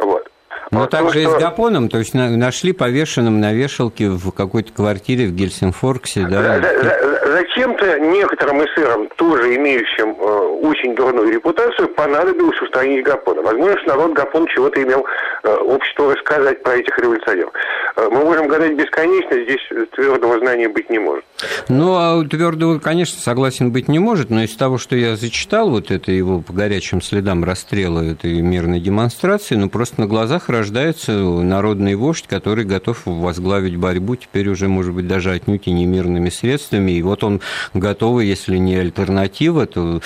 [0.00, 0.28] Вот.
[0.72, 1.36] Но вот также то, что...
[1.36, 6.60] и с Гапоном, то есть нашли повешенным на вешалке в какой-то квартире в Гельсинфорксе, да?
[7.86, 13.42] Зачем-то некоторым эсерам, тоже имеющим э, очень дурную репутацию, понадобилось устранить Гапона.
[13.42, 15.04] Возможно, народ Гапон чего-то имел
[15.42, 17.52] э, общество рассказать про этих революционеров.
[17.96, 19.60] Э, мы можем гадать бесконечно, здесь
[19.94, 21.24] твердого знания быть не может.
[21.68, 25.90] Ну, а твердого, конечно, согласен быть не может, но из того, что я зачитал, вот
[25.90, 31.94] это его по горячим следам расстрела этой мирной демонстрации, ну, просто на глазах рождается народный
[31.94, 36.92] вождь, который готов возглавить борьбу, теперь уже, может быть, даже отнюдь и не мирными средствами.
[36.92, 37.40] И вот он
[37.78, 40.00] готовый, если не альтернатива, то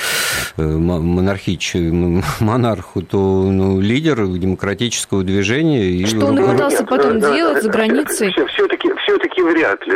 [0.56, 5.90] э, монархичному монарху, то ну, лидер демократического движения.
[5.90, 8.30] И Что он пытался потом делать за границей?
[8.30, 9.94] Все-таки все вряд ли.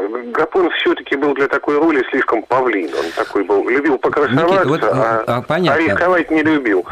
[0.00, 2.90] Э, Гапон все-таки был для такой роли слишком павлин.
[2.94, 5.82] Он такой был, любил покрасоваться, вот, а, а, понятно.
[5.82, 6.84] а рисковать не любил.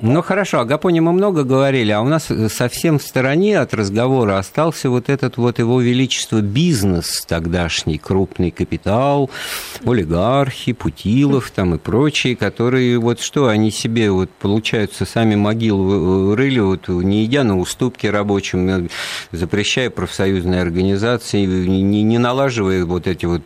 [0.00, 4.38] Ну хорошо, о Гапоне мы много говорили, а у нас совсем в стороне от разговора
[4.38, 9.30] остался вот этот вот его величество бизнес тогдашний, крупный капитал,
[9.84, 16.60] олигархи, Путилов там и прочие, которые вот что, они себе вот получаются сами могил рыли,
[16.60, 18.88] вот не идя на уступки рабочим,
[19.32, 23.42] запрещая профсоюзные организации, не, не налаживая вот эти вот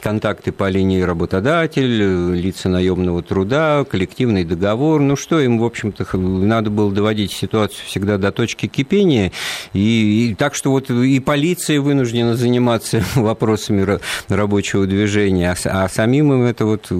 [0.00, 6.70] контакты по линии работодатель, лица наемного труда, коллективный договор, ну что им, в общем-то, надо
[6.70, 9.32] было доводить ситуацию всегда до точки кипения.
[9.72, 16.32] И, и так что вот и полиция вынуждена заниматься вопросами рабочего движения, а, а самим
[16.32, 16.90] им это вот,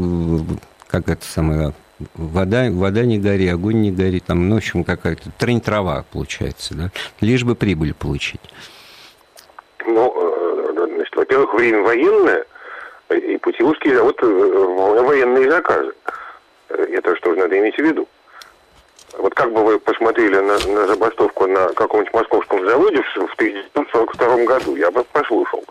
[0.89, 1.75] как это самое,
[2.15, 6.75] вода, вода не гори, огонь не гори, там, ну, в общем, какая-то трень трава получается,
[6.75, 8.41] да, лишь бы прибыль получить.
[9.87, 10.34] Ну, э,
[11.35, 12.45] во-первых, время военное,
[13.11, 15.93] и Путиловский завод э, военные заказы.
[16.69, 18.09] Это что же надо иметь в виду?
[19.19, 24.77] Вот как бы вы посмотрели на, на забастовку на каком-нибудь московском заводе в 1942 году,
[24.77, 25.65] я бы послушал.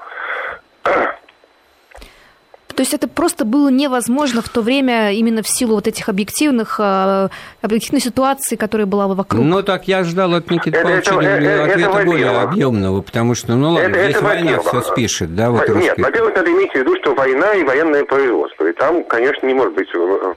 [2.76, 6.80] То есть это просто было невозможно в то время именно в силу вот этих объективных,
[6.80, 7.30] э,
[7.62, 9.44] объективной ситуации, которая была вокруг.
[9.44, 13.74] Ну так я ждал от Никиты Павловича это, ответа это, более объемного, потому что, ну
[13.74, 15.52] ладно, это, здесь это война все спишет, да?
[15.52, 18.66] Вот Нет, во-первых, надо иметь в виду, что война и военное производство.
[18.66, 19.88] И там, конечно, не может быть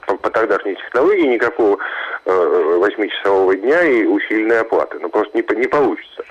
[0.05, 1.77] по, по тогдашней технологии никакого
[2.27, 4.97] э, восьмичасового дня и усиленной оплаты.
[4.99, 6.23] Ну просто не, не получится.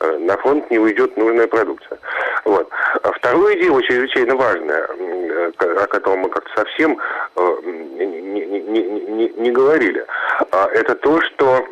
[0.00, 1.98] Э, на фронт не уйдет нужная продукция.
[2.44, 2.68] Вот.
[3.02, 6.98] А второе дело, чрезвычайно важное, э, о котором мы как-то совсем
[7.36, 10.04] не, не, не, не говорили,
[10.50, 11.64] а это то, что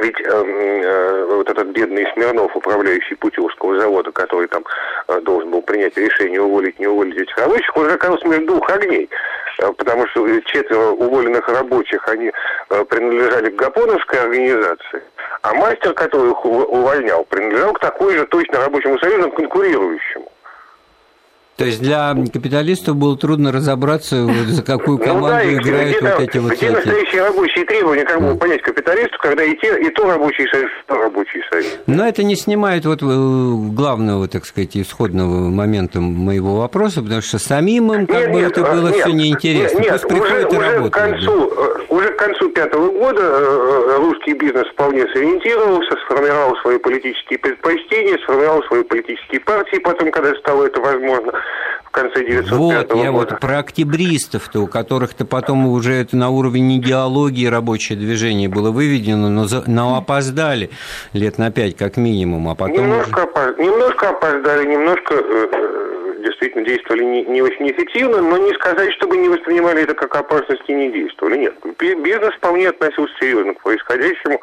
[0.00, 4.64] ведь э, э, вот этот бедный Смирнов, управляющий Путиловского завода, который там
[5.08, 9.08] э, должен был принять решение уволить, не уволить этих рабочих, он оказался между двух огней.
[9.78, 12.32] потому что четверо уволенных рабочих, они
[12.88, 15.02] принадлежали к Гапоновской организации,
[15.42, 20.33] а мастер, который их увольнял, принадлежал к такой же точно рабочему союзу, конкурирующему.
[21.56, 26.10] То есть для капиталистов было трудно разобраться, вот, за какую команду ну, да, играют где,
[26.10, 29.88] вот эти вот Где настоящие рабочие требования, как бы понять капиталисту, когда и, те, и
[29.90, 31.78] то рабочий союз, и то рабочий союз.
[31.86, 37.38] Но это не снимает вот э, главного, так сказать, исходного момента моего вопроса, потому что
[37.38, 39.78] самим им как нет, бы нет, это было нет, все неинтересно.
[39.78, 41.62] Нет, Пусть уже, уже, к концу, да.
[41.62, 48.18] Э, уже к концу пятого года э, русский бизнес вполне сориентировался, сформировал свои политические предпочтения,
[48.24, 51.32] сформировал свои политические партии, потом, когда стало это возможно
[51.94, 53.02] конце 905 вот, года.
[53.02, 58.70] я вот про октябристов-то, у которых-то потом уже это на уровне идеологии рабочее движение было
[58.70, 60.70] выведено, но, за, но опоздали
[61.12, 62.76] лет на пять как минимум, а потом...
[62.76, 63.22] Немножко, уже...
[63.22, 68.92] опоздали, немножко опоздали, немножко э, э, действительно действовали не, не очень эффективно, но не сказать,
[68.94, 71.38] чтобы не воспринимали это как опасность и не действовали.
[71.38, 74.40] Нет, бизнес вполне относился серьезно к происходящему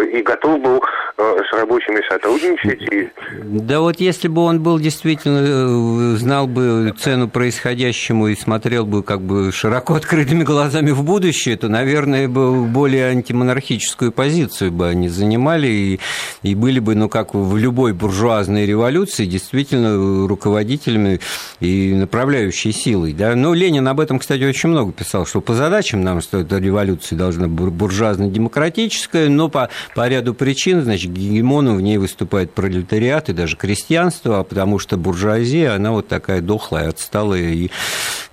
[0.00, 0.82] и готов был
[1.18, 3.12] э, с рабочими сотрудничать.
[3.42, 9.02] Да вот если бы он был действительно, э, знал бы цену происходящему и смотрел бы
[9.02, 15.08] как бы широко открытыми глазами в будущее, то, наверное, бы более антимонархическую позицию бы они
[15.08, 16.00] занимали и,
[16.42, 21.20] и были бы, ну, как в любой буржуазной революции, действительно руководителями
[21.60, 23.12] и направляющей силой.
[23.12, 23.34] Да?
[23.34, 27.18] Но Ленин об этом, кстати, очень много писал, что по задачам нам, что эта революция
[27.18, 33.32] должна быть буржуазно-демократическая, но по по ряду причин, значит, гегемоном в ней выступает пролетариат и
[33.32, 37.70] даже крестьянство, а потому что буржуазия, она вот такая дохлая, отсталая и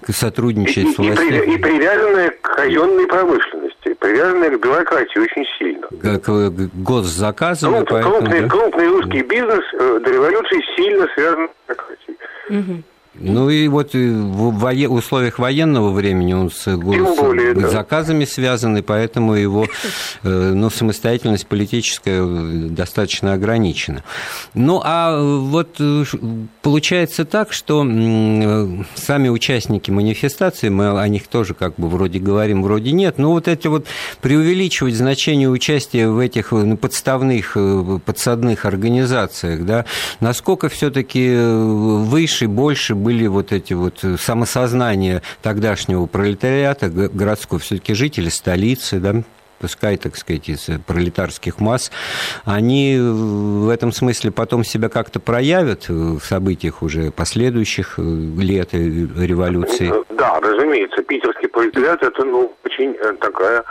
[0.08, 1.44] сотрудничает и, с властью.
[1.44, 5.88] И, и привязанная к казенной промышленности, привязанная к бюрократии очень сильно.
[5.88, 7.74] К, к госзаказам.
[7.74, 8.48] Круп, поэтому, крупный, да?
[8.48, 12.18] крупный русский бизнес э, до революции сильно связан с бюрократией.
[12.50, 12.84] Угу.
[13.20, 18.32] Ну и вот в условиях военного времени он с, более, с заказами да.
[18.32, 19.68] связан, и поэтому его
[20.24, 22.24] э, ну, самостоятельность политическая
[22.70, 24.04] достаточно ограничена.
[24.54, 26.04] Ну а вот э,
[26.62, 27.84] получается так, что
[28.96, 33.48] сами участники манифестации, мы о них тоже как бы вроде говорим, вроде нет, но вот
[33.48, 33.86] эти вот
[34.22, 39.86] преувеличивать значение участия в этих ну, подставных, э, подсадных организациях, да,
[40.20, 48.30] насколько все-таки выше, больше были вот эти вот э, самосознания тогдашнего пролетариата городского, все-таки жители
[48.30, 49.24] столицы, да,
[49.60, 51.92] пускай, так сказать, из пролетарских масс,
[52.46, 59.92] они в этом смысле потом себя как-то проявят в событиях уже последующих э, лет революции?
[60.12, 61.02] Да, разумеется.
[61.02, 63.64] Питерский пролетариат– это ну, очень э, такая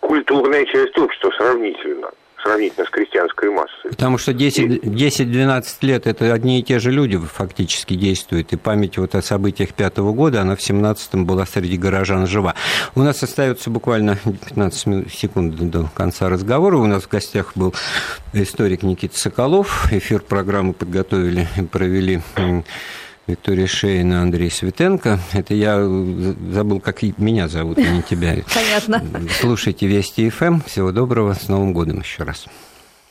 [0.00, 2.10] культурная часть общества сравнительно
[2.46, 3.90] сравнительно с крестьянской массой.
[3.90, 9.14] Потому что 10-12 лет это одни и те же люди фактически действуют, и память вот
[9.14, 12.54] о событиях пятого года, она в 17-м была среди горожан жива.
[12.94, 16.76] У нас остается буквально 15 секунд до конца разговора.
[16.76, 17.74] У нас в гостях был
[18.32, 19.92] историк Никита Соколов.
[19.92, 22.20] Эфир программы подготовили и провели
[23.26, 25.18] Виктория Шейна, Андрей Светенко.
[25.32, 28.36] Это я забыл, как меня зовут, а не тебя.
[28.54, 29.02] Понятно.
[29.40, 30.60] Слушайте Вести ФМ.
[30.60, 31.34] Всего доброго.
[31.34, 32.46] С Новым годом еще раз.